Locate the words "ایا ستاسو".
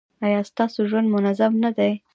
0.25-0.79